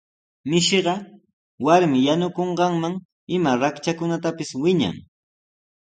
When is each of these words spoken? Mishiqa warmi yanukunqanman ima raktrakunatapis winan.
Mishiqa 0.49 0.95
warmi 1.65 1.99
yanukunqanman 2.07 2.93
ima 3.35 3.51
raktrakunatapis 3.61 4.51
winan. 4.63 4.95